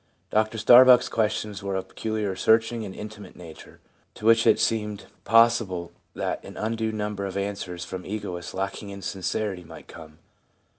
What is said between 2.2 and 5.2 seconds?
searching and intimate nature, to which it seemed